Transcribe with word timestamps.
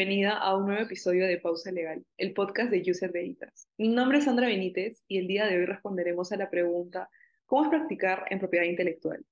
bienvenida 0.00 0.38
a 0.38 0.56
un 0.56 0.64
nuevo 0.64 0.80
episodio 0.80 1.26
de 1.26 1.36
Pausa 1.36 1.70
Legal, 1.70 2.02
el 2.16 2.32
podcast 2.32 2.70
de 2.70 2.82
User 2.90 3.12
Veritas. 3.12 3.68
Mi 3.76 3.88
nombre 3.88 4.16
es 4.16 4.24
Sandra 4.24 4.46
Benítez 4.46 5.04
y 5.06 5.18
el 5.18 5.26
día 5.26 5.44
de 5.44 5.58
hoy 5.58 5.66
responderemos 5.66 6.32
a 6.32 6.38
la 6.38 6.48
pregunta 6.48 7.10
¿Cómo 7.44 7.64
es 7.64 7.68
practicar 7.68 8.24
en 8.30 8.38
propiedad 8.38 8.64
intelectual? 8.64 9.22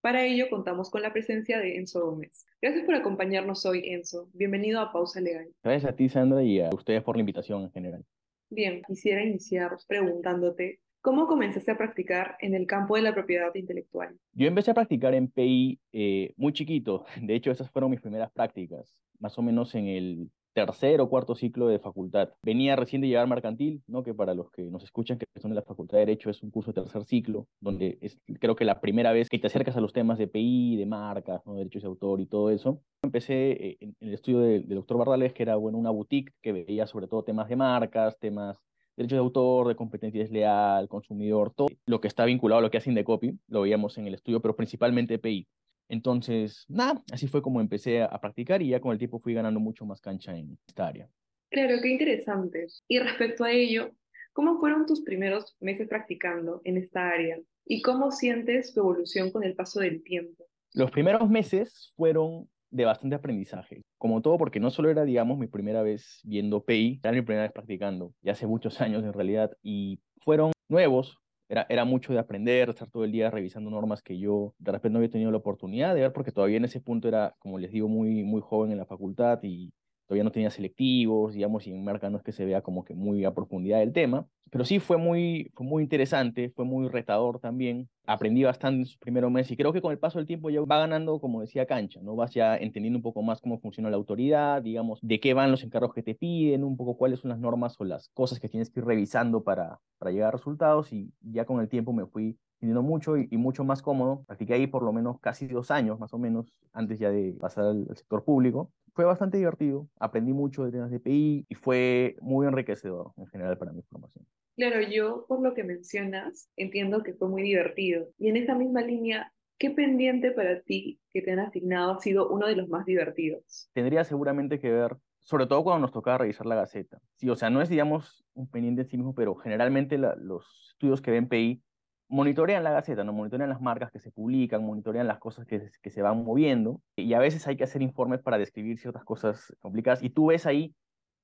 Para 0.00 0.24
ello 0.24 0.50
contamos 0.50 0.90
con 0.90 1.02
la 1.02 1.12
presencia 1.12 1.60
de 1.60 1.76
Enzo 1.76 2.04
Gómez. 2.04 2.44
Gracias 2.60 2.84
por 2.84 2.96
acompañarnos 2.96 3.64
hoy, 3.66 3.82
Enzo. 3.84 4.28
Bienvenido 4.32 4.80
a 4.80 4.92
Pausa 4.92 5.20
Legal. 5.20 5.46
Gracias 5.62 5.92
a 5.92 5.94
ti, 5.94 6.08
Sandra, 6.08 6.42
y 6.42 6.58
a 6.58 6.70
ustedes 6.70 7.04
por 7.04 7.14
la 7.14 7.20
invitación 7.20 7.62
en 7.62 7.70
general. 7.70 8.04
Bien, 8.50 8.82
quisiera 8.82 9.22
iniciar 9.22 9.76
preguntándote 9.86 10.80
¿Cómo 11.06 11.28
comenzaste 11.28 11.70
a 11.70 11.78
practicar 11.78 12.36
en 12.40 12.52
el 12.52 12.66
campo 12.66 12.96
de 12.96 13.02
la 13.02 13.14
propiedad 13.14 13.54
intelectual? 13.54 14.18
Yo 14.32 14.48
empecé 14.48 14.72
a 14.72 14.74
practicar 14.74 15.14
en 15.14 15.28
PI 15.28 15.78
eh, 15.92 16.34
muy 16.36 16.52
chiquito. 16.52 17.04
De 17.22 17.36
hecho, 17.36 17.52
esas 17.52 17.70
fueron 17.70 17.92
mis 17.92 18.00
primeras 18.00 18.32
prácticas, 18.32 18.92
más 19.20 19.38
o 19.38 19.42
menos 19.42 19.76
en 19.76 19.86
el 19.86 20.30
tercer 20.52 21.00
o 21.00 21.08
cuarto 21.08 21.36
ciclo 21.36 21.68
de 21.68 21.78
facultad. 21.78 22.30
Venía 22.42 22.74
recién 22.74 23.02
de 23.02 23.06
llegar 23.06 23.28
mercantil, 23.28 23.84
¿no? 23.86 24.02
que 24.02 24.14
para 24.14 24.34
los 24.34 24.50
que 24.50 24.62
nos 24.62 24.82
escuchan 24.82 25.16
que 25.16 25.26
son 25.40 25.52
de 25.52 25.54
la 25.54 25.62
Facultad 25.62 25.98
de 25.98 26.06
Derecho 26.06 26.28
es 26.28 26.42
un 26.42 26.50
curso 26.50 26.72
de 26.72 26.82
tercer 26.82 27.04
ciclo, 27.04 27.46
donde 27.60 27.98
es 28.00 28.18
creo 28.40 28.56
que 28.56 28.64
la 28.64 28.80
primera 28.80 29.12
vez 29.12 29.28
que 29.28 29.38
te 29.38 29.46
acercas 29.46 29.76
a 29.76 29.80
los 29.80 29.92
temas 29.92 30.18
de 30.18 30.26
PI, 30.26 30.76
de 30.76 30.86
marcas, 30.86 31.40
¿no? 31.46 31.54
derechos 31.54 31.82
de 31.82 31.88
autor 31.88 32.20
y 32.20 32.26
todo 32.26 32.50
eso. 32.50 32.80
Empecé 33.02 33.52
eh, 33.52 33.76
en, 33.78 33.94
el 34.00 34.14
estudio 34.14 34.40
del 34.40 34.68
doctor 34.70 34.98
Bardales, 34.98 35.32
que 35.34 35.44
era 35.44 35.54
bueno, 35.54 35.78
una 35.78 35.90
boutique 35.90 36.32
que 36.42 36.50
veía 36.50 36.88
sobre 36.88 37.06
todo 37.06 37.22
temas 37.22 37.48
de 37.48 37.54
marcas, 37.54 38.18
temas 38.18 38.58
derechos 38.96 39.16
de 39.16 39.20
autor, 39.20 39.68
de 39.68 39.76
competencia 39.76 40.20
desleal, 40.20 40.88
consumidor, 40.88 41.52
todo 41.54 41.68
lo 41.86 42.00
que 42.00 42.08
está 42.08 42.24
vinculado 42.24 42.60
a 42.60 42.62
lo 42.62 42.70
que 42.70 42.78
hace 42.78 42.90
Indecopy, 42.90 43.38
lo 43.48 43.62
veíamos 43.62 43.98
en 43.98 44.06
el 44.06 44.14
estudio, 44.14 44.40
pero 44.40 44.56
principalmente 44.56 45.18
PI. 45.18 45.46
Entonces, 45.88 46.64
nada, 46.68 47.02
así 47.12 47.28
fue 47.28 47.42
como 47.42 47.60
empecé 47.60 48.02
a, 48.02 48.18
practicar 48.20 48.60
y 48.62 48.70
ya 48.70 48.80
con 48.80 48.92
el 48.92 48.98
tiempo 48.98 49.20
fui 49.20 49.34
ganando 49.34 49.60
mucho 49.60 49.84
más 49.86 50.00
cancha 50.00 50.36
en 50.36 50.58
esta 50.66 50.88
área. 50.88 51.08
Claro, 51.50 51.76
qué 51.80 51.88
interesante. 51.88 52.66
Y 52.88 52.98
respecto 52.98 53.44
a 53.44 53.52
ello, 53.52 53.92
¿cómo 54.32 54.58
fueron 54.58 54.86
tus 54.86 55.02
primeros 55.02 55.56
meses 55.60 55.88
practicando 55.88 56.60
en 56.64 56.76
esta 56.76 57.08
área? 57.08 57.38
¿Y 57.64 57.82
cómo 57.82 58.10
sientes 58.10 58.74
tu 58.74 58.80
evolución 58.80 59.30
con 59.30 59.44
el 59.44 59.54
paso 59.54 59.80
del 59.80 60.02
tiempo? 60.02 60.44
Los 60.74 60.90
primeros 60.90 61.28
meses 61.28 61.92
fueron 61.96 62.48
de 62.76 62.84
bastante 62.84 63.16
aprendizaje. 63.16 63.82
Como 63.98 64.20
todo, 64.20 64.36
porque 64.36 64.60
no 64.60 64.70
solo 64.70 64.90
era, 64.90 65.04
digamos, 65.04 65.38
mi 65.38 65.46
primera 65.46 65.82
vez 65.82 66.20
viendo 66.24 66.64
PI, 66.64 67.00
era 67.02 67.12
mi 67.12 67.22
primera 67.22 67.44
vez 67.44 67.52
practicando, 67.52 68.12
ya 68.22 68.32
hace 68.32 68.46
muchos 68.46 68.80
años 68.80 69.02
en 69.02 69.12
realidad, 69.12 69.50
y 69.62 69.98
fueron 70.18 70.52
nuevos, 70.68 71.18
era, 71.48 71.66
era 71.68 71.84
mucho 71.84 72.12
de 72.12 72.18
aprender, 72.18 72.68
estar 72.68 72.90
todo 72.90 73.04
el 73.04 73.12
día 73.12 73.30
revisando 73.30 73.70
normas 73.70 74.02
que 74.02 74.18
yo 74.18 74.54
de 74.58 74.72
repente 74.72 74.92
no 74.92 74.98
había 74.98 75.10
tenido 75.10 75.30
la 75.30 75.38
oportunidad 75.38 75.94
de 75.94 76.02
ver, 76.02 76.12
porque 76.12 76.32
todavía 76.32 76.58
en 76.58 76.64
ese 76.66 76.80
punto 76.80 77.08
era, 77.08 77.34
como 77.38 77.58
les 77.58 77.72
digo, 77.72 77.88
muy, 77.88 78.24
muy 78.24 78.42
joven 78.42 78.72
en 78.72 78.78
la 78.78 78.86
facultad 78.86 79.38
y 79.42 79.72
todavía 80.06 80.24
no 80.24 80.32
tenía 80.32 80.50
selectivos, 80.50 81.34
digamos, 81.34 81.66
y 81.66 81.72
en 81.72 81.84
marca 81.84 82.10
no 82.10 82.16
es 82.18 82.22
que 82.22 82.32
se 82.32 82.44
vea 82.44 82.62
como 82.62 82.84
que 82.84 82.94
muy 82.94 83.24
a 83.24 83.34
profundidad 83.34 83.82
el 83.82 83.92
tema, 83.92 84.26
pero 84.50 84.64
sí 84.64 84.78
fue 84.78 84.96
muy, 84.96 85.50
fue 85.54 85.66
muy 85.66 85.82
interesante, 85.82 86.50
fue 86.50 86.64
muy 86.64 86.88
retador 86.88 87.40
también, 87.40 87.88
aprendí 88.06 88.44
bastante 88.44 88.80
en 88.80 88.86
sus 88.86 88.98
primeros 88.98 89.30
meses 89.30 89.52
y 89.52 89.56
creo 89.56 89.72
que 89.72 89.82
con 89.82 89.90
el 89.90 89.98
paso 89.98 90.18
del 90.18 90.26
tiempo 90.26 90.50
ya 90.50 90.60
va 90.60 90.78
ganando, 90.78 91.20
como 91.20 91.40
decía, 91.40 91.66
cancha, 91.66 92.00
¿no? 92.02 92.14
Vas 92.14 92.32
ya 92.32 92.56
entendiendo 92.56 92.98
un 92.98 93.02
poco 93.02 93.22
más 93.22 93.40
cómo 93.40 93.58
funciona 93.58 93.90
la 93.90 93.96
autoridad, 93.96 94.62
digamos, 94.62 95.00
de 95.02 95.18
qué 95.18 95.34
van 95.34 95.50
los 95.50 95.64
encargos 95.64 95.92
que 95.92 96.02
te 96.02 96.14
piden, 96.14 96.62
un 96.62 96.76
poco 96.76 96.96
cuáles 96.96 97.20
son 97.20 97.30
las 97.30 97.40
normas 97.40 97.74
o 97.80 97.84
las 97.84 98.08
cosas 98.10 98.38
que 98.38 98.48
tienes 98.48 98.70
que 98.70 98.80
ir 98.80 98.86
revisando 98.86 99.42
para, 99.42 99.80
para 99.98 100.12
llegar 100.12 100.28
a 100.28 100.36
resultados 100.36 100.92
y 100.92 101.12
ya 101.20 101.44
con 101.44 101.60
el 101.60 101.68
tiempo 101.68 101.92
me 101.92 102.06
fui 102.06 102.38
entendiendo 102.56 102.82
mucho 102.82 103.16
y, 103.16 103.36
mucho 103.36 103.64
más 103.64 103.82
cómodo. 103.82 104.24
Practiqué 104.26 104.54
ahí 104.54 104.66
por 104.66 104.82
lo 104.82 104.92
menos 104.92 105.20
casi 105.20 105.46
dos 105.46 105.70
años, 105.70 105.98
más 105.98 106.12
o 106.12 106.18
menos, 106.18 106.52
antes 106.72 106.98
ya 106.98 107.10
de 107.10 107.32
pasar 107.40 107.64
al 107.64 107.86
sector 107.96 108.24
público 108.24 108.70
fue 108.96 109.04
bastante 109.04 109.36
divertido, 109.36 109.86
aprendí 110.00 110.32
mucho 110.32 110.64
de 110.64 110.72
temas 110.72 110.90
de 110.90 110.98
PI 110.98 111.44
y 111.50 111.54
fue 111.54 112.16
muy 112.22 112.46
enriquecedor 112.46 113.12
en 113.18 113.26
general 113.26 113.58
para 113.58 113.72
mi 113.72 113.82
formación. 113.82 114.26
Claro, 114.56 114.80
yo 114.80 115.26
por 115.28 115.42
lo 115.42 115.52
que 115.52 115.64
mencionas 115.64 116.48
entiendo 116.56 117.02
que 117.02 117.12
fue 117.12 117.28
muy 117.28 117.42
divertido. 117.42 118.08
Y 118.18 118.30
en 118.30 118.38
esa 118.38 118.54
misma 118.54 118.80
línea, 118.80 119.30
¿qué 119.58 119.70
pendiente 119.70 120.30
para 120.30 120.62
ti 120.62 120.98
que 121.12 121.20
te 121.20 121.30
han 121.30 121.40
asignado 121.40 121.92
ha 121.92 121.98
sido 121.98 122.30
uno 122.30 122.46
de 122.46 122.56
los 122.56 122.70
más 122.70 122.86
divertidos? 122.86 123.68
Tendría 123.74 124.02
seguramente 124.02 124.58
que 124.58 124.72
ver, 124.72 124.96
sobre 125.20 125.46
todo 125.46 125.62
cuando 125.62 125.82
nos 125.82 125.92
tocaba 125.92 126.16
revisar 126.16 126.46
la 126.46 126.54
Gaceta. 126.54 126.98
Sí, 127.16 127.28
o 127.28 127.36
sea, 127.36 127.50
no 127.50 127.60
es, 127.60 127.68
digamos, 127.68 128.24
un 128.32 128.48
pendiente 128.48 128.80
en 128.80 128.88
sí 128.88 128.96
mismo, 128.96 129.14
pero 129.14 129.34
generalmente 129.34 129.98
los 129.98 130.70
estudios 130.70 131.02
que 131.02 131.10
ven 131.10 131.28
PI 131.28 131.62
monitorean 132.08 132.64
la 132.64 132.72
Gaceta, 132.72 133.04
¿no? 133.04 133.12
monitorean 133.12 133.48
las 133.48 133.60
marcas 133.60 133.90
que 133.90 133.98
se 133.98 134.10
publican, 134.10 134.64
monitorean 134.64 135.06
las 135.06 135.18
cosas 135.18 135.46
que, 135.46 135.70
que 135.82 135.90
se 135.90 136.02
van 136.02 136.24
moviendo 136.24 136.80
y 136.96 137.12
a 137.14 137.18
veces 137.18 137.46
hay 137.46 137.56
que 137.56 137.64
hacer 137.64 137.82
informes 137.82 138.20
para 138.20 138.38
describir 138.38 138.78
ciertas 138.78 139.04
cosas 139.04 139.52
complicadas 139.60 140.02
y 140.02 140.10
tú 140.10 140.26
ves 140.26 140.46
ahí 140.46 140.74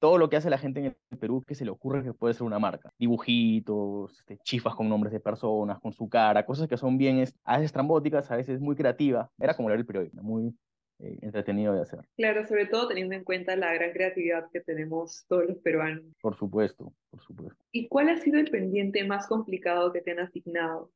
todo 0.00 0.19
lo 0.19 0.28
que 0.28 0.37
hace 0.37 0.50
la 0.50 0.59
gente 0.59 0.81
en 0.81 0.87
el 0.87 1.19
Perú 1.19 1.44
que 1.47 1.54
se 1.54 1.65
le 1.65 1.71
ocurre 1.71 2.03
que 2.03 2.12
puede 2.12 2.34
ser 2.34 2.42
una 2.42 2.59
marca. 2.59 2.91
Dibujitos, 2.98 4.19
este, 4.19 4.37
chifas 4.38 4.75
con 4.75 4.88
nombres 4.88 5.12
de 5.12 5.21
personas, 5.21 5.78
con 5.78 5.92
su 5.92 6.09
cara, 6.09 6.44
cosas 6.44 6.66
que 6.66 6.76
son 6.76 6.98
bien, 6.98 7.25
a 7.44 7.59
veces 7.59 7.72
trambóticas, 7.72 8.28
a 8.32 8.37
veces 8.37 8.60
muy 8.60 8.75
creativas. 8.75 9.31
Era 9.38 9.54
como 9.54 9.69
leer 9.69 9.78
el 9.78 9.87
periódico, 9.87 10.21
muy, 10.21 10.53
eh, 10.98 11.19
entretenido 11.22 11.72
de 11.72 11.82
hacer. 11.82 12.00
Claro, 12.16 12.44
sobre 12.47 12.66
todo 12.66 12.88
teniendo 12.88 13.15
en 13.15 13.25
cuenta 13.25 13.56
la 13.56 13.72
gran 13.75 13.92
creatividad 13.92 14.48
que 14.53 14.60
tenemos 14.60 15.25
todos 15.28 15.47
los 15.47 15.59
peruanos. 15.59 16.04
Por 16.21 16.37
supuesto, 16.37 16.92
por 17.10 17.21
supuesto. 17.21 17.61
¿Y 17.72 17.88
cuál 17.88 18.10
ha 18.10 18.19
sido 18.19 18.38
el 18.38 18.50
pendiente 18.50 19.05
más 19.05 19.27
complicado 19.27 19.93
que 19.93 20.03
te 20.03 20.12
han 20.12 20.21
asignado? 20.21 20.91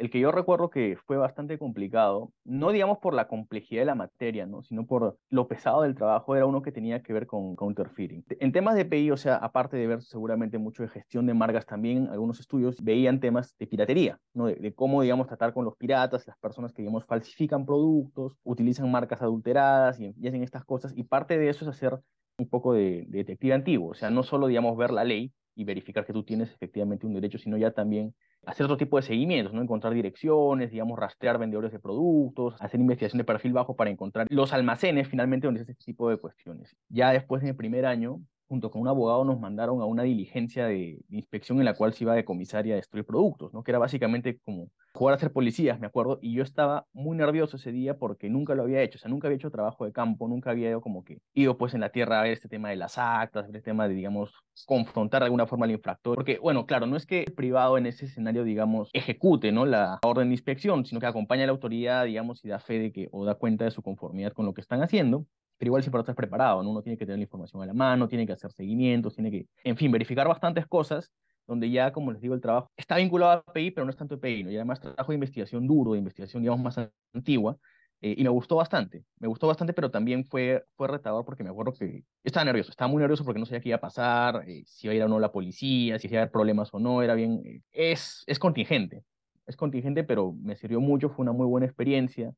el 0.00 0.10
que 0.10 0.18
yo 0.18 0.32
recuerdo 0.32 0.70
que 0.70 0.96
fue 1.06 1.18
bastante 1.18 1.58
complicado, 1.58 2.32
no 2.44 2.72
digamos 2.72 2.98
por 2.98 3.12
la 3.12 3.28
complejidad 3.28 3.82
de 3.82 3.86
la 3.86 3.94
materia, 3.94 4.46
¿no? 4.46 4.62
sino 4.62 4.86
por 4.86 5.18
lo 5.28 5.46
pesado 5.46 5.82
del 5.82 5.94
trabajo, 5.94 6.34
era 6.34 6.46
uno 6.46 6.62
que 6.62 6.72
tenía 6.72 7.02
que 7.02 7.12
ver 7.12 7.26
con 7.26 7.54
counterfeiting. 7.54 8.24
En 8.40 8.50
temas 8.50 8.76
de 8.76 8.86
PI, 8.86 9.10
o 9.10 9.18
sea, 9.18 9.36
aparte 9.36 9.76
de 9.76 9.86
ver 9.86 10.00
seguramente 10.02 10.56
mucho 10.56 10.82
de 10.82 10.88
gestión 10.88 11.26
de 11.26 11.34
marcas, 11.34 11.66
también 11.66 12.08
algunos 12.08 12.40
estudios 12.40 12.82
veían 12.82 13.20
temas 13.20 13.54
de 13.58 13.66
piratería, 13.66 14.18
¿no? 14.32 14.46
de, 14.46 14.74
cómo, 14.74 15.02
digamos, 15.02 15.26
tratar 15.26 15.52
con 15.52 15.66
los 15.66 15.76
piratas, 15.76 16.26
las 16.26 16.38
personas 16.38 16.72
que, 16.72 16.80
digamos, 16.80 17.04
falsifican 17.04 17.66
productos, 17.66 18.38
utilizan 18.42 18.90
marcas 18.90 19.20
adulteradas 19.20 20.00
y, 20.00 20.06
hacen 20.26 20.42
estas 20.42 20.64
cosas, 20.64 20.94
y 20.96 21.04
parte 21.04 21.36
de 21.36 21.50
eso 21.50 21.66
es 21.66 21.76
hacer 21.76 21.98
un 22.38 22.48
poco 22.48 22.72
de, 22.72 23.04
de 23.08 23.18
detective 23.18 23.52
antiguo, 23.52 23.90
o 23.90 23.94
sea, 23.94 24.08
no 24.08 24.22
solo, 24.22 24.46
digamos, 24.46 24.78
ver 24.78 24.92
la 24.92 25.04
ley 25.04 25.30
y 25.60 25.64
verificar 25.64 26.06
que 26.06 26.14
tú 26.14 26.22
tienes 26.22 26.50
efectivamente 26.50 27.06
un 27.06 27.12
derecho, 27.12 27.36
sino 27.36 27.58
ya 27.58 27.70
también 27.70 28.14
hacer 28.46 28.64
otro 28.64 28.78
tipo 28.78 28.96
de 28.96 29.02
seguimientos, 29.02 29.52
¿no? 29.52 29.60
Encontrar 29.60 29.92
direcciones, 29.92 30.70
digamos, 30.70 30.98
rastrear 30.98 31.36
vendedores 31.36 31.70
de 31.70 31.78
productos, 31.78 32.54
hacer 32.60 32.80
investigación 32.80 33.18
de 33.18 33.24
perfil 33.24 33.52
bajo 33.52 33.76
para 33.76 33.90
encontrar 33.90 34.26
los 34.30 34.54
almacenes 34.54 35.08
finalmente 35.08 35.46
donde 35.46 35.60
hace 35.60 35.72
este 35.72 35.84
tipo 35.84 36.08
de 36.08 36.16
cuestiones. 36.16 36.74
Ya 36.88 37.12
después 37.12 37.42
de 37.42 37.52
primer 37.52 37.84
año, 37.84 38.22
junto 38.50 38.68
con 38.68 38.82
un 38.82 38.88
abogado 38.88 39.24
nos 39.24 39.38
mandaron 39.38 39.80
a 39.80 39.84
una 39.84 40.02
diligencia 40.02 40.66
de, 40.66 40.98
inspección 41.08 41.60
en 41.60 41.64
la 41.64 41.74
cual 41.74 41.94
se 41.94 42.02
iba 42.02 42.16
de 42.16 42.24
comisaria 42.24 42.74
a 42.74 42.76
destruir 42.78 43.06
productos, 43.06 43.54
¿no? 43.54 43.62
que 43.62 43.70
era 43.70 43.78
básicamente 43.78 44.40
como 44.44 44.72
jugar 44.92 45.14
a 45.14 45.18
ser 45.18 45.32
policías, 45.32 45.78
me 45.78 45.86
acuerdo, 45.86 46.18
y 46.20 46.34
yo 46.34 46.42
estaba 46.42 46.84
muy 46.92 47.16
nervioso 47.16 47.58
ese 47.58 47.70
día 47.70 47.96
porque 47.96 48.28
nunca 48.28 48.56
lo 48.56 48.64
había 48.64 48.82
hecho, 48.82 48.96
o 48.96 48.98
sea, 48.98 49.08
nunca 49.08 49.28
había 49.28 49.36
hecho 49.36 49.52
trabajo 49.52 49.84
de 49.84 49.92
campo, 49.92 50.26
nunca 50.26 50.50
había 50.50 50.68
ido 50.68 50.80
como 50.80 51.04
que 51.04 51.20
ido 51.32 51.56
pues 51.56 51.74
en 51.74 51.80
la 51.80 51.90
tierra 51.90 52.18
a 52.18 52.24
ver 52.24 52.32
este 52.32 52.48
tema 52.48 52.70
de 52.70 52.76
las 52.76 52.98
actas, 52.98 53.46
ver 53.46 53.58
este 53.58 53.70
tema 53.70 53.86
de, 53.86 53.94
digamos, 53.94 54.34
confrontar 54.66 55.20
de 55.20 55.26
alguna 55.26 55.46
forma 55.46 55.66
al 55.66 55.70
infractor, 55.70 56.16
porque, 56.16 56.40
bueno, 56.40 56.66
claro, 56.66 56.86
no 56.86 56.96
es 56.96 57.06
que 57.06 57.22
el 57.22 57.32
privado 57.32 57.78
en 57.78 57.86
ese 57.86 58.06
escenario, 58.06 58.42
digamos, 58.42 58.90
ejecute, 58.92 59.52
¿no? 59.52 59.64
La 59.64 60.00
orden 60.02 60.30
de 60.30 60.34
inspección, 60.34 60.84
sino 60.84 61.00
que 61.00 61.06
acompaña 61.06 61.44
a 61.44 61.46
la 61.46 61.52
autoridad, 61.52 62.04
digamos, 62.04 62.44
y 62.44 62.48
da 62.48 62.58
fe 62.58 62.80
de 62.80 62.92
que, 62.92 63.08
o 63.12 63.24
da 63.24 63.36
cuenta 63.36 63.64
de 63.64 63.70
su 63.70 63.80
conformidad 63.80 64.32
con 64.32 64.44
lo 64.44 64.54
que 64.54 64.60
están 64.60 64.82
haciendo, 64.82 65.24
pero 65.60 65.68
igual 65.68 65.82
siempre 65.82 66.00
estás 66.00 66.16
preparado, 66.16 66.62
¿no? 66.62 66.70
Uno 66.70 66.80
tiene 66.80 66.96
que 66.96 67.04
tener 67.04 67.18
la 67.18 67.24
información 67.24 67.62
a 67.62 67.66
la 67.66 67.74
mano, 67.74 68.08
tiene 68.08 68.26
que 68.26 68.32
hacer 68.32 68.50
seguimientos, 68.50 69.14
tiene 69.14 69.30
que, 69.30 69.46
en 69.62 69.76
fin, 69.76 69.92
verificar 69.92 70.26
bastantes 70.26 70.66
cosas, 70.66 71.12
donde 71.46 71.70
ya, 71.70 71.92
como 71.92 72.12
les 72.12 72.22
digo, 72.22 72.34
el 72.34 72.40
trabajo 72.40 72.70
está 72.78 72.96
vinculado 72.96 73.44
a 73.46 73.52
PI, 73.52 73.72
pero 73.72 73.84
no 73.84 73.90
es 73.90 73.96
tanto 73.98 74.18
PI, 74.18 74.44
¿no? 74.44 74.50
Y 74.50 74.56
además 74.56 74.80
trabajo 74.80 75.12
de 75.12 75.16
investigación 75.16 75.66
duro, 75.66 75.92
de 75.92 75.98
investigación, 75.98 76.42
digamos, 76.42 76.64
más 76.64 76.90
antigua, 77.12 77.58
eh, 78.00 78.14
y 78.16 78.22
me 78.22 78.30
gustó 78.30 78.56
bastante, 78.56 79.04
me 79.18 79.28
gustó 79.28 79.48
bastante, 79.48 79.74
pero 79.74 79.90
también 79.90 80.24
fue, 80.24 80.64
fue 80.76 80.88
retador 80.88 81.26
porque 81.26 81.44
me 81.44 81.50
acuerdo 81.50 81.74
que 81.74 82.04
estaba 82.24 82.46
nervioso, 82.46 82.70
estaba 82.70 82.88
muy 82.88 83.02
nervioso 83.02 83.22
porque 83.26 83.38
no 83.38 83.44
sabía 83.44 83.60
qué 83.60 83.68
iba 83.68 83.76
a 83.76 83.82
pasar, 83.82 84.48
eh, 84.48 84.62
si 84.64 84.86
iba 84.86 84.94
a 84.94 84.96
ir 84.96 85.02
o 85.02 85.08
no 85.08 85.20
la 85.20 85.30
policía, 85.30 85.98
si 85.98 86.08
iba 86.08 86.20
a 86.20 86.22
haber 86.22 86.32
problemas 86.32 86.72
o 86.72 86.78
no, 86.80 87.02
era 87.02 87.12
bien, 87.12 87.42
eh, 87.44 87.60
es, 87.70 88.24
es 88.26 88.38
contingente, 88.38 89.04
es 89.44 89.56
contingente, 89.56 90.04
pero 90.04 90.32
me 90.32 90.56
sirvió 90.56 90.80
mucho, 90.80 91.10
fue 91.10 91.22
una 91.24 91.32
muy 91.32 91.44
buena 91.44 91.66
experiencia, 91.66 92.32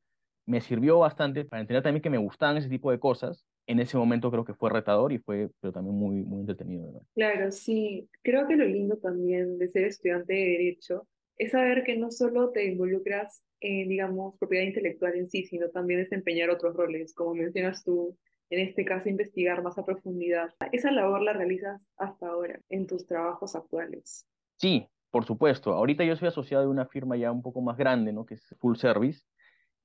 me 0.46 0.60
sirvió 0.60 0.98
bastante 0.98 1.44
para 1.44 1.60
entender 1.60 1.82
también 1.82 2.02
que 2.02 2.10
me 2.10 2.18
gustaban 2.18 2.56
ese 2.56 2.68
tipo 2.68 2.90
de 2.90 2.98
cosas. 2.98 3.46
En 3.66 3.78
ese 3.78 3.96
momento 3.96 4.30
creo 4.30 4.44
que 4.44 4.54
fue 4.54 4.70
retador 4.70 5.12
y 5.12 5.18
fue, 5.18 5.50
pero 5.60 5.72
también 5.72 5.96
muy, 5.96 6.24
muy 6.24 6.40
entretenido. 6.40 6.86
¿verdad? 6.86 7.02
Claro, 7.14 7.52
sí. 7.52 8.08
Creo 8.22 8.46
que 8.46 8.56
lo 8.56 8.64
lindo 8.64 8.96
también 8.96 9.58
de 9.58 9.68
ser 9.68 9.84
estudiante 9.84 10.32
de 10.32 10.40
Derecho 10.40 11.06
es 11.36 11.52
saber 11.52 11.84
que 11.84 11.96
no 11.96 12.10
solo 12.10 12.50
te 12.50 12.66
involucras 12.66 13.42
en, 13.60 13.88
digamos, 13.88 14.36
propiedad 14.38 14.64
intelectual 14.64 15.14
en 15.14 15.30
sí, 15.30 15.44
sino 15.44 15.70
también 15.70 16.00
desempeñar 16.00 16.50
otros 16.50 16.74
roles, 16.74 17.14
como 17.14 17.34
mencionas 17.34 17.84
tú, 17.84 18.16
en 18.50 18.60
este 18.60 18.84
caso, 18.84 19.08
investigar 19.08 19.62
más 19.62 19.78
a 19.78 19.84
profundidad. 19.84 20.50
Esa 20.72 20.90
labor 20.90 21.22
la 21.22 21.32
realizas 21.32 21.86
hasta 21.96 22.26
ahora 22.26 22.60
en 22.68 22.86
tus 22.86 23.06
trabajos 23.06 23.54
actuales. 23.54 24.26
Sí, 24.56 24.86
por 25.10 25.24
supuesto. 25.24 25.72
Ahorita 25.72 26.04
yo 26.04 26.16
soy 26.16 26.28
asociado 26.28 26.64
de 26.64 26.70
una 26.70 26.86
firma 26.86 27.16
ya 27.16 27.32
un 27.32 27.42
poco 27.42 27.60
más 27.60 27.76
grande, 27.76 28.12
¿no? 28.12 28.26
Que 28.26 28.34
es 28.34 28.54
Full 28.58 28.76
Service 28.76 29.22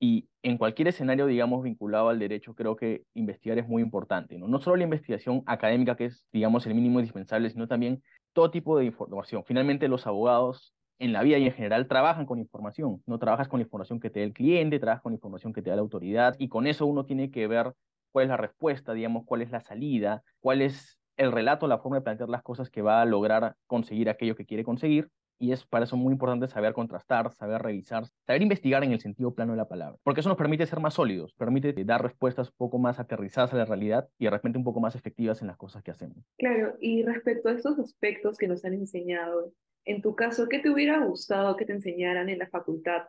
Y 0.00 0.28
en 0.42 0.58
cualquier 0.58 0.88
escenario, 0.88 1.26
digamos, 1.26 1.62
vinculado 1.64 2.08
al 2.08 2.18
derecho, 2.18 2.54
creo 2.54 2.76
que 2.76 3.02
investigar 3.14 3.58
es 3.58 3.68
muy 3.68 3.82
importante, 3.82 4.38
¿no? 4.38 4.46
No 4.46 4.60
solo 4.60 4.76
la 4.76 4.84
investigación 4.84 5.42
académica, 5.46 5.96
que 5.96 6.06
es, 6.06 6.24
digamos, 6.32 6.66
el 6.66 6.74
mínimo 6.74 7.00
indispensable, 7.00 7.50
sino 7.50 7.66
también 7.66 8.02
todo 8.32 8.50
tipo 8.50 8.78
de 8.78 8.84
información. 8.84 9.42
Finalmente, 9.44 9.88
los 9.88 10.06
abogados 10.06 10.72
en 10.98 11.12
la 11.12 11.22
vida 11.22 11.38
y 11.38 11.46
en 11.46 11.52
general 11.52 11.86
trabajan 11.88 12.26
con 12.26 12.38
información. 12.38 13.02
No 13.06 13.18
trabajas 13.18 13.48
con 13.48 13.60
la 13.60 13.64
información 13.64 14.00
que 14.00 14.10
te 14.10 14.20
da 14.20 14.26
el 14.26 14.32
cliente, 14.32 14.78
trabajas 14.78 15.02
con 15.02 15.12
la 15.12 15.16
información 15.16 15.52
que 15.52 15.62
te 15.62 15.70
da 15.70 15.76
la 15.76 15.82
autoridad 15.82 16.34
y 16.38 16.48
con 16.48 16.66
eso 16.66 16.86
uno 16.86 17.04
tiene 17.04 17.30
que 17.30 17.46
ver 17.46 17.72
cuál 18.12 18.24
es 18.24 18.28
la 18.30 18.36
respuesta, 18.36 18.92
digamos, 18.94 19.24
cuál 19.24 19.42
es 19.42 19.50
la 19.50 19.60
salida, 19.60 20.22
cuál 20.40 20.62
es 20.62 20.98
el 21.16 21.32
relato, 21.32 21.66
la 21.66 21.78
forma 21.78 21.96
de 21.96 22.02
plantear 22.02 22.28
las 22.28 22.42
cosas 22.42 22.70
que 22.70 22.82
va 22.82 23.02
a 23.02 23.04
lograr 23.04 23.56
conseguir 23.66 24.08
aquello 24.08 24.36
que 24.36 24.46
quiere 24.46 24.64
conseguir. 24.64 25.08
Y 25.38 25.52
es 25.52 25.64
para 25.64 25.84
eso 25.84 25.96
muy 25.96 26.12
importante 26.12 26.48
saber 26.48 26.72
contrastar, 26.72 27.32
saber 27.32 27.62
revisar, 27.62 28.06
saber 28.26 28.42
investigar 28.42 28.82
en 28.82 28.92
el 28.92 29.00
sentido 29.00 29.34
plano 29.34 29.52
de 29.52 29.58
la 29.58 29.68
palabra. 29.68 29.98
Porque 30.02 30.20
eso 30.20 30.28
nos 30.28 30.38
permite 30.38 30.66
ser 30.66 30.80
más 30.80 30.94
sólidos, 30.94 31.32
permite 31.34 31.72
dar 31.84 32.02
respuestas 32.02 32.48
un 32.48 32.56
poco 32.56 32.78
más 32.78 32.98
aterrizadas 32.98 33.52
a 33.52 33.56
la 33.56 33.64
realidad 33.64 34.08
y 34.18 34.24
de 34.24 34.30
repente 34.30 34.58
un 34.58 34.64
poco 34.64 34.80
más 34.80 34.96
efectivas 34.96 35.40
en 35.40 35.48
las 35.48 35.56
cosas 35.56 35.82
que 35.82 35.92
hacemos. 35.92 36.18
Claro, 36.38 36.74
y 36.80 37.04
respecto 37.04 37.48
a 37.48 37.52
estos 37.52 37.78
aspectos 37.78 38.36
que 38.36 38.48
nos 38.48 38.64
han 38.64 38.74
enseñado, 38.74 39.52
en 39.84 40.02
tu 40.02 40.14
caso, 40.14 40.48
¿qué 40.48 40.58
te 40.58 40.70
hubiera 40.70 40.98
gustado 41.04 41.56
que 41.56 41.64
te 41.64 41.72
enseñaran 41.72 42.28
en 42.28 42.38
la 42.38 42.48
facultad 42.48 43.04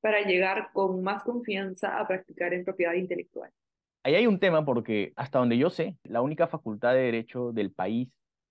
para 0.00 0.20
llegar 0.22 0.70
con 0.72 1.02
más 1.02 1.22
confianza 1.22 1.98
a 1.98 2.06
practicar 2.06 2.54
en 2.54 2.64
propiedad 2.64 2.94
intelectual? 2.94 3.50
Ahí 4.04 4.14
hay 4.14 4.26
un 4.26 4.38
tema 4.38 4.64
porque 4.64 5.12
hasta 5.16 5.38
donde 5.38 5.58
yo 5.58 5.70
sé, 5.70 5.96
la 6.04 6.20
única 6.20 6.46
facultad 6.46 6.92
de 6.92 7.00
derecho 7.00 7.52
del 7.52 7.72
país 7.72 8.08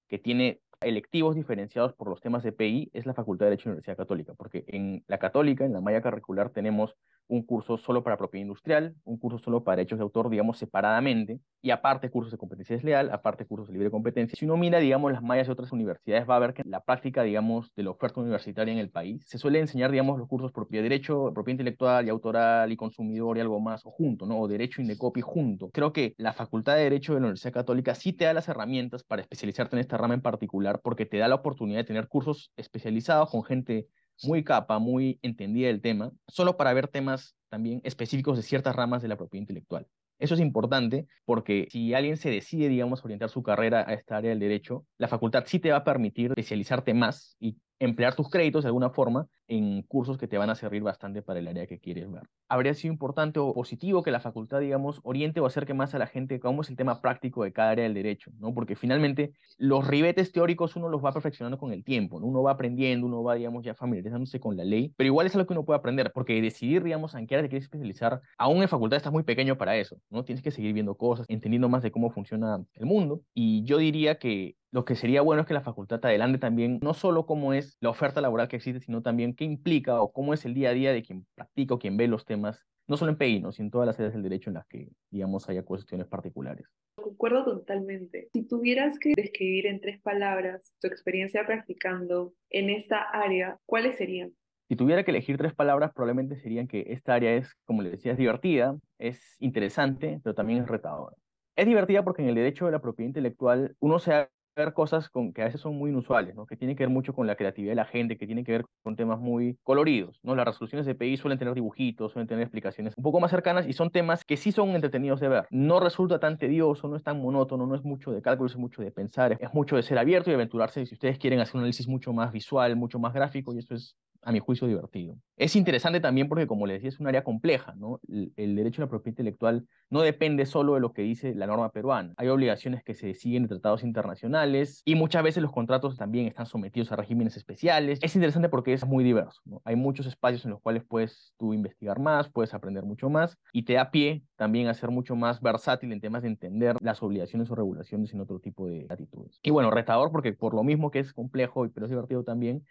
que 0.08 0.20
tiene 0.20 0.60
electivos 0.86 1.36
diferenciados 1.36 1.94
por 1.94 2.10
los 2.10 2.22
temas 2.22 2.44
de 2.44 2.52
PI 2.52 2.92
es 2.94 3.06
la 3.06 3.14
Facultad 3.14 3.46
de 3.46 3.52
Derecho 3.52 3.64
de 3.64 3.70
la 3.70 3.74
Universidad 3.74 3.98
Católica, 3.98 4.34
porque 4.36 4.64
en 4.68 5.04
la 5.08 5.18
Católica, 5.18 5.66
en 5.66 5.74
la 5.74 5.82
malla 5.82 6.02
curricular, 6.02 6.50
tenemos 6.50 6.96
un 7.28 7.44
curso 7.44 7.78
solo 7.78 8.04
para 8.04 8.18
propiedad 8.18 8.44
industrial, 8.44 8.96
un 9.04 9.18
curso 9.18 9.40
solo 9.40 9.64
para 9.64 9.78
derechos 9.78 10.00
de 10.00 10.04
autor, 10.04 10.30
digamos, 10.30 10.58
separadamente, 10.58 11.40
y 11.62 11.72
aparte 11.72 12.10
cursos 12.10 12.32
de 12.32 12.38
competencia 12.38 12.76
desleal, 12.76 13.10
aparte 13.12 13.46
cursos 13.46 13.68
de 13.68 13.74
libre 13.74 13.90
competencia. 13.90 14.36
Si 14.38 14.46
uno 14.46 14.58
mira, 14.58 14.80
digamos, 14.80 15.12
las 15.12 15.24
mallas 15.24 15.48
de 15.48 15.54
otras 15.54 15.72
universidades, 15.72 16.30
va 16.30 16.36
a 16.36 16.40
ver 16.40 16.54
que 16.54 16.64
la 16.66 16.82
práctica, 16.82 17.24
digamos, 17.24 17.74
de 17.76 17.84
la 17.84 17.92
oferta 17.92 18.20
universitaria 18.20 18.74
en 18.74 18.80
el 18.80 18.90
país, 18.90 19.24
se 19.26 19.38
suele 19.38 19.60
enseñar, 19.60 19.92
digamos, 19.92 20.20
los 20.20 20.28
cursos 20.28 20.52
propiedad 20.52 20.84
de 20.84 20.90
derecho, 20.90 21.32
propiedad 21.34 21.54
intelectual 21.54 22.06
y 22.06 22.10
autoral 22.10 22.72
y 22.72 22.76
consumidor 22.76 23.38
y 23.38 23.42
algo 23.42 23.60
más, 23.60 23.86
o 23.86 23.92
junto, 23.92 24.26
¿no? 24.26 24.40
O 24.40 24.48
derecho 24.48 24.82
copy 24.98 25.22
junto. 25.22 25.70
Creo 25.70 25.94
que 25.94 26.14
la 26.18 26.34
Facultad 26.34 26.76
de 26.76 26.84
Derecho 26.84 27.14
de 27.14 27.20
la 27.20 27.28
Universidad 27.28 27.54
Católica 27.54 27.96
sí 27.96 28.14
te 28.14 28.26
da 28.26 28.34
las 28.34 28.48
herramientas 28.48 29.04
para 29.04 29.22
especializarte 29.22 29.76
en 29.76 29.82
esta 29.82 29.98
rama 29.98 30.14
en 30.14 30.22
particular, 30.22 30.82
porque 30.84 31.06
te 31.06 31.18
da 31.18 31.28
la 31.28 31.36
oportunidad 31.36 31.80
de 31.80 31.86
tener 31.86 32.08
cursos 32.08 32.52
especializados 32.58 33.30
con 33.30 33.44
gente 33.44 33.88
muy 34.22 34.44
capa, 34.44 34.80
muy 34.80 35.20
entendida 35.22 35.68
del 35.68 35.82
tema, 35.82 36.12
solo 36.28 36.58
para 36.58 36.74
ver 36.74 36.88
temas 36.88 37.36
también 37.50 37.82
específicos 37.84 38.38
de 38.38 38.44
ciertas 38.44 38.76
ramas 38.76 39.02
de 39.02 39.08
la 39.08 39.18
propiedad 39.18 39.42
intelectual. 39.42 39.88
Eso 40.20 40.36
es 40.36 40.40
importante 40.40 41.08
porque 41.26 41.68
si 41.70 41.94
alguien 41.94 42.18
se 42.18 42.30
decide, 42.30 42.70
digamos, 42.70 43.04
orientar 43.04 43.30
su 43.30 43.44
carrera 43.44 43.84
a 43.88 43.94
esta 43.94 44.18
área 44.18 44.30
del 44.30 44.40
derecho, 44.40 44.86
la 44.98 45.08
facultad 45.08 45.44
sí 45.48 45.60
te 45.60 45.72
va 45.72 45.78
a 45.78 45.84
permitir 45.84 46.32
especializarte 46.32 46.94
más 46.94 47.36
y 47.40 47.58
emplear 47.84 48.16
tus 48.16 48.30
créditos 48.30 48.64
de 48.64 48.70
alguna 48.70 48.90
forma 48.90 49.28
en 49.48 49.82
cursos 49.84 50.18
que 50.18 50.28
te 50.28 50.38
van 50.38 50.50
a 50.50 50.56
servir 50.56 50.82
bastante 50.84 51.22
para 51.22 51.40
el 51.40 51.48
área 51.48 51.68
que 51.68 51.80
quieres 51.80 52.10
ver. 52.10 52.24
Habría 52.48 52.74
sido 52.74 52.94
importante 52.94 53.40
o 53.40 53.54
positivo 53.54 54.04
que 54.04 54.12
la 54.12 54.20
facultad, 54.20 54.62
digamos, 54.62 55.02
oriente 55.04 55.40
o 55.40 55.46
acerque 55.46 55.74
más 55.74 55.94
a 55.94 56.00
la 56.00 56.08
gente 56.08 56.40
cómo 56.40 56.62
es 56.62 56.70
el 56.70 56.76
tema 56.76 57.02
práctico 57.02 57.44
de 57.44 57.52
cada 57.52 57.72
área 57.72 57.84
del 57.84 57.94
derecho, 57.94 58.32
¿no? 58.40 58.54
Porque 58.54 58.76
finalmente 58.76 59.34
los 59.58 59.86
ribetes 59.86 60.32
teóricos 60.32 60.76
uno 60.76 60.88
los 60.90 61.04
va 61.04 61.12
perfeccionando 61.12 61.58
con 61.58 61.74
el 61.74 61.84
tiempo, 61.84 62.20
¿no? 62.20 62.28
Uno 62.28 62.42
va 62.42 62.52
aprendiendo, 62.52 63.06
uno 63.08 63.22
va, 63.22 63.36
digamos, 63.36 63.64
ya 63.64 63.74
familiarizándose 63.74 64.40
con 64.40 64.56
la 64.56 64.64
ley, 64.64 64.94
pero 64.96 65.08
igual 65.08 65.28
es 65.28 65.36
algo 65.36 65.48
que 65.48 65.54
uno 65.54 65.66
puede 65.66 65.80
aprender, 65.80 66.12
porque 66.14 66.42
decidir, 66.42 66.84
digamos, 66.84 67.14
en 67.16 67.28
qué 67.28 67.36
área 67.36 67.44
te 67.44 67.50
quieres 67.50 67.66
especializar, 67.66 68.22
aún 68.38 68.62
en 68.62 68.70
facultad 68.70 68.98
estás 68.98 69.14
muy 69.14 69.24
pequeño 69.24 69.58
para 69.58 69.76
eso, 69.76 69.98
¿no? 70.10 70.24
Tienes 70.24 70.42
que 70.42 70.52
seguir 70.52 70.74
viendo 70.74 70.96
cosas, 70.96 71.26
entendiendo 71.30 71.70
más 71.70 71.84
de 71.84 71.92
cómo 71.92 72.10
funciona 72.12 72.64
el 72.74 72.86
mundo, 72.86 73.22
y 73.34 73.64
yo 73.66 73.78
diría 73.78 74.20
que 74.20 74.56
lo 74.74 74.86
que 74.86 74.96
sería 74.96 75.22
bueno 75.22 75.42
es 75.42 75.48
que 75.48 75.54
la 75.54 75.62
facultad 75.62 76.00
te 76.00 76.08
adelante 76.08 76.40
también, 76.40 76.80
no 76.82 76.96
solo 76.96 77.28
cómo 77.28 77.54
es 77.54 77.78
la 77.80 77.92
oferta 77.92 78.22
laboral 78.22 78.48
que 78.48 78.56
existe, 78.56 78.80
sino 78.80 79.04
también 79.04 79.36
qué 79.36 79.46
implica 79.46 80.02
o 80.02 80.12
cómo 80.12 80.34
es 80.34 80.46
el 80.46 80.56
día 80.56 80.72
a 80.72 80.74
día 80.74 80.92
de 80.92 81.04
quien 81.04 81.28
practica 81.36 81.76
o 81.76 81.80
quien 81.80 81.96
ve 81.96 82.08
los 82.08 82.26
temas, 82.26 82.66
no 82.88 82.98
solo 82.98 83.12
en 83.12 83.20
PI, 83.20 83.36
sino 83.36 83.52
en 83.60 83.70
todas 83.70 83.86
las 83.86 84.00
áreas 84.00 84.14
del 84.14 84.24
derecho 84.24 84.50
en 84.50 84.56
las 84.56 84.66
que, 84.66 84.90
digamos, 85.12 85.48
haya 85.48 85.64
cuestiones 85.64 86.08
particulares. 86.08 86.66
Concuerdo 86.96 87.46
totalmente. 87.46 88.30
Si 88.34 88.48
tuvieras 88.48 88.98
que 88.98 89.14
describir 89.16 89.68
en 89.68 89.80
tres 89.80 90.02
palabras 90.02 90.74
tu 90.82 90.88
experiencia 90.88 91.46
practicando 91.46 92.34
en 92.50 92.72
esta 92.72 92.98
área, 92.98 93.60
¿cuáles 93.68 93.96
serían? 93.98 94.32
Si 94.70 94.76
tuviera 94.76 95.04
que 95.04 95.12
elegir 95.12 95.38
tres 95.38 95.54
palabras, 95.54 95.92
probablemente 95.94 96.36
serían 96.38 96.68
que 96.68 96.86
esta 96.88 97.14
área 97.14 97.36
es, 97.36 97.54
como 97.66 97.84
le 97.84 97.92
decía, 97.92 98.14
es 98.14 98.18
divertida, 98.18 98.76
es 98.98 99.36
interesante, 99.40 100.20
pero 100.24 100.34
también 100.34 100.64
es 100.64 100.68
retadora. 100.68 101.16
Es 101.56 101.68
divertida 101.68 102.04
porque 102.04 102.24
en 102.24 102.30
el 102.30 102.36
derecho 102.36 102.66
de 102.66 102.72
la 102.72 102.82
propiedad 102.82 103.10
intelectual 103.10 103.76
uno 103.80 104.00
se 104.00 104.28
ver 104.56 104.74
cosas 104.74 105.10
con, 105.10 105.34
que 105.34 105.42
a 105.42 105.46
veces 105.46 105.62
son 105.62 105.76
muy 105.76 105.90
inusuales, 105.92 106.36
¿no? 106.36 106.46
que 106.46 106.56
tienen 106.56 106.76
que 106.76 106.84
ver 106.84 106.90
mucho 106.90 107.14
con 107.14 107.28
la 107.28 107.36
creatividad 107.36 107.72
de 107.72 107.76
la 107.76 107.86
gente, 107.86 108.18
que 108.18 108.26
tienen 108.26 108.46
que 108.46 108.52
ver 108.52 108.66
con 108.84 108.96
temas 108.96 109.20
muy 109.20 109.58
coloridos. 109.64 110.20
¿no? 110.24 110.36
Las 110.36 110.46
resoluciones 110.46 110.86
de 110.86 110.96
PI 110.96 111.18
suelen 111.18 111.40
tener 111.40 111.54
dibujitos, 111.54 112.12
suelen 112.12 112.28
tener 112.28 112.44
explicaciones 112.44 112.94
un 112.98 113.04
poco 113.04 113.20
más 113.20 113.32
cercanas 113.32 113.68
y 113.68 113.74
son 113.74 113.90
temas 113.90 114.24
que 114.24 114.38
sí 114.38 114.52
son 114.52 114.70
entretenidos 114.70 115.20
de 115.20 115.30
ver. 115.30 115.48
No 115.50 115.80
resulta 115.80 116.20
tan 116.20 116.38
tedioso, 116.38 116.88
no 116.88 116.96
es 116.96 117.04
tan 117.04 117.22
monótono, 117.22 117.66
no 117.66 117.76
es 117.76 117.84
mucho 117.84 118.12
de 118.12 118.22
cálculo, 118.22 118.50
es 118.50 118.58
mucho 118.58 118.82
de 118.82 118.92
pensar, 118.92 119.38
es 119.40 119.54
mucho 119.54 119.76
de 119.76 119.84
ser 119.84 119.98
abierto 119.98 120.30
y 120.30 120.34
aventurarse 120.34 120.86
si 120.86 120.94
ustedes 120.94 121.18
quieren 121.18 121.40
hacer 121.40 121.56
un 121.56 121.62
análisis 121.62 121.88
mucho 121.88 122.14
más 122.14 122.32
visual, 122.32 122.76
mucho 122.76 123.00
más 123.00 123.14
gráfico 123.14 123.54
y 123.54 123.60
eso 123.60 123.74
es 123.76 123.96
a 124.26 124.32
mi 124.32 124.40
juicio, 124.40 124.68
divertido. 124.68 125.18
Es 125.36 125.56
interesante 125.56 126.00
también 126.00 126.30
porque, 126.30 126.48
como 126.48 126.68
les 126.68 126.78
decía, 126.78 126.90
es 126.90 127.00
un 127.00 127.08
área 127.08 127.24
compleja, 127.24 127.74
¿no? 127.76 128.00
El, 128.08 128.56
derecho 128.56 128.82
a 128.82 128.86
la 128.86 128.90
propiedad 128.90 129.14
intelectual 129.14 129.68
no 129.90 130.02
depende 130.02 130.46
solo 130.46 130.76
de 130.76 130.80
lo 130.80 130.94
que 130.94 131.02
dice 131.02 131.34
la 131.34 131.48
norma 131.48 131.72
peruana. 131.72 132.14
Hay 132.18 132.28
obligaciones 132.28 132.84
que 132.84 132.94
se 132.94 133.14
siguen 133.16 133.44
de 133.44 133.50
tratados 133.50 133.84
internacionales 133.84 134.82
y 134.86 134.96
muchas 134.96 135.24
veces 135.24 135.42
los 135.42 135.52
contratos 135.52 135.98
también 135.98 136.28
están 136.28 136.46
sometidos 136.46 136.92
a 136.92 136.96
regímenes 136.96 137.36
especiales. 137.36 138.00
Es 138.02 138.16
interesante 138.16 138.50
porque 138.50 138.74
es 138.74 138.86
muy 138.86 139.04
diverso, 139.04 139.42
¿no? 139.46 139.62
Hay 139.66 139.76
muchos 139.76 140.06
espacios 140.06 140.46
en 140.46 140.52
los 140.52 140.62
cuales 140.62 140.84
puedes 140.88 141.34
tú 141.38 141.54
investigar 141.54 142.00
más, 142.00 142.30
puedes 142.30 142.54
aprender 142.54 142.84
mucho 142.84 143.10
más 143.10 143.38
y 143.52 143.64
te 143.64 143.74
da 143.74 143.92
pie 143.92 144.24
también 144.36 144.68
a 144.68 144.74
ser 144.74 144.92
mucho 144.92 145.16
más 145.16 145.42
versátil 145.42 145.92
en 145.92 146.02
temas 146.02 146.22
de 146.22 146.30
entender 146.30 146.78
las 146.82 147.02
obligaciones 147.02 147.50
o 147.50 147.56
regulaciones 147.56 148.14
en 148.14 148.22
otro 148.22 148.40
tipo 148.40 148.68
de 148.68 148.86
actitudes. 148.90 149.40
Y 149.42 149.52
bueno, 149.52 149.72
retador 149.72 150.12
porque 150.12 150.34
por 150.34 150.54
lo 150.54 150.64
mismo 150.64 150.92
que 150.92 151.00
es 151.00 151.14
complejo, 151.14 151.68
pero 151.74 151.86
es 151.86 151.90
divertido 151.90 152.24
también, 152.24 152.64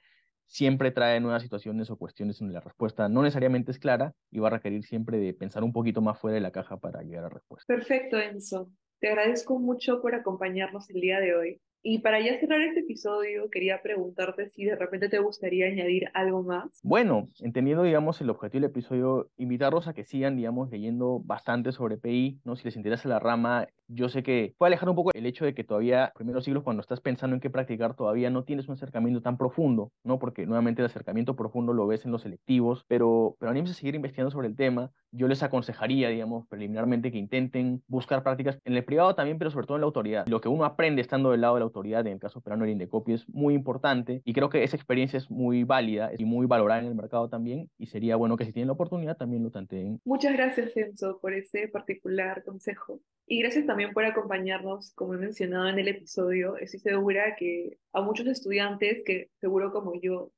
siempre 0.46 0.90
trae 0.90 1.20
nuevas 1.20 1.42
situaciones 1.42 1.90
o 1.90 1.96
cuestiones 1.96 2.38
donde 2.38 2.54
la 2.54 2.60
respuesta 2.60 3.08
no 3.08 3.22
necesariamente 3.22 3.70
es 3.70 3.78
clara 3.78 4.14
y 4.30 4.38
va 4.38 4.48
a 4.48 4.52
requerir 4.52 4.84
siempre 4.84 5.18
de 5.18 5.34
pensar 5.34 5.64
un 5.64 5.72
poquito 5.72 6.00
más 6.00 6.18
fuera 6.18 6.34
de 6.34 6.40
la 6.40 6.52
caja 6.52 6.78
para 6.78 7.02
llegar 7.02 7.24
a 7.24 7.28
respuesta. 7.28 7.72
Perfecto, 7.72 8.18
Enzo. 8.18 8.70
Te 9.00 9.08
agradezco 9.08 9.58
mucho 9.58 10.00
por 10.00 10.14
acompañarnos 10.14 10.88
el 10.90 11.00
día 11.00 11.18
de 11.20 11.34
hoy. 11.34 11.60
Y 11.84 11.98
para 11.98 12.20
ya 12.20 12.38
cerrar 12.38 12.60
este 12.62 12.80
episodio, 12.80 13.50
quería 13.50 13.82
preguntarte 13.82 14.48
si 14.48 14.64
de 14.64 14.76
repente 14.76 15.08
te 15.08 15.18
gustaría 15.18 15.66
añadir 15.66 16.04
algo 16.14 16.44
más. 16.44 16.78
Bueno, 16.84 17.28
entendiendo, 17.40 17.82
digamos, 17.82 18.20
el 18.20 18.30
objetivo 18.30 18.60
del 18.60 18.70
episodio, 18.70 19.30
invitarlos 19.36 19.88
a 19.88 19.92
que 19.92 20.04
sigan, 20.04 20.36
digamos, 20.36 20.70
leyendo 20.70 21.18
bastante 21.18 21.72
sobre 21.72 21.96
PI, 21.96 22.40
¿no? 22.44 22.54
Si 22.54 22.64
les 22.64 22.76
interesa 22.76 23.08
la 23.08 23.18
rama, 23.18 23.66
yo 23.94 24.08
sé 24.08 24.22
que 24.22 24.54
puede 24.58 24.68
alejar 24.68 24.88
un 24.88 24.96
poco 24.96 25.10
el 25.14 25.26
hecho 25.26 25.44
de 25.44 25.54
que 25.54 25.64
todavía, 25.64 26.12
primeros 26.14 26.44
siglos, 26.44 26.62
cuando 26.62 26.80
estás 26.80 27.00
pensando 27.00 27.34
en 27.34 27.40
qué 27.40 27.50
practicar, 27.50 27.94
todavía 27.94 28.30
no 28.30 28.44
tienes 28.44 28.68
un 28.68 28.74
acercamiento 28.74 29.20
tan 29.20 29.36
profundo, 29.36 29.92
¿no? 30.04 30.18
Porque 30.18 30.46
nuevamente 30.46 30.82
el 30.82 30.86
acercamiento 30.86 31.36
profundo 31.36 31.72
lo 31.72 31.86
ves 31.86 32.04
en 32.04 32.12
los 32.12 32.22
selectivos, 32.22 32.84
pero, 32.88 33.36
pero 33.38 33.50
anímense 33.50 33.72
a 33.72 33.76
seguir 33.76 33.94
investigando 33.94 34.30
sobre 34.30 34.48
el 34.48 34.56
tema. 34.56 34.90
Yo 35.10 35.28
les 35.28 35.42
aconsejaría, 35.42 36.08
digamos, 36.08 36.46
preliminarmente 36.48 37.12
que 37.12 37.18
intenten 37.18 37.82
buscar 37.86 38.22
prácticas 38.22 38.58
en 38.64 38.74
el 38.74 38.84
privado 38.84 39.14
también, 39.14 39.38
pero 39.38 39.50
sobre 39.50 39.66
todo 39.66 39.76
en 39.76 39.82
la 39.82 39.86
autoridad. 39.86 40.26
Lo 40.26 40.40
que 40.40 40.48
uno 40.48 40.64
aprende 40.64 41.02
estando 41.02 41.30
del 41.30 41.42
lado 41.42 41.54
de 41.54 41.60
la 41.60 41.64
autoridad, 41.64 42.06
en 42.06 42.14
el 42.14 42.20
caso 42.20 42.40
peruano 42.40 42.64
de 42.64 42.72
Indecopy, 42.72 43.12
es 43.12 43.28
muy 43.28 43.54
importante 43.54 44.22
y 44.24 44.32
creo 44.32 44.48
que 44.48 44.64
esa 44.64 44.76
experiencia 44.76 45.18
es 45.18 45.30
muy 45.30 45.64
válida 45.64 46.10
y 46.16 46.24
muy 46.24 46.46
valorada 46.46 46.80
en 46.80 46.86
el 46.86 46.94
mercado 46.94 47.28
también 47.28 47.68
y 47.78 47.86
sería 47.86 48.16
bueno 48.16 48.36
que 48.36 48.44
si 48.44 48.52
tienen 48.52 48.68
la 48.68 48.74
oportunidad 48.74 49.16
también 49.16 49.42
lo 49.42 49.50
tanteen. 49.50 50.00
Muchas 50.04 50.32
gracias, 50.32 50.76
Enzo, 50.76 51.18
por 51.20 51.34
ese 51.34 51.68
particular 51.68 52.42
consejo. 52.44 53.00
Y 53.26 53.40
gracias 53.40 53.66
por 53.88 54.04
acompañarnos, 54.04 54.92
como 54.94 55.14
he 55.14 55.18
mencionado 55.18 55.68
en 55.68 55.78
el 55.78 55.88
episodio. 55.88 56.56
Estoy 56.56 56.80
segura 56.80 57.34
que 57.36 57.78
a 57.92 58.00
muchos 58.02 58.26
estudiantes 58.26 59.02
que 59.04 59.30
seguro 59.40 59.72
como 59.72 60.00
yo 60.00 60.30